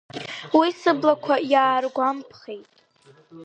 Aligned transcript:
Уи 0.57 0.69
сыблақәа 0.79 1.35
иааргәамԥхеит. 1.53 2.71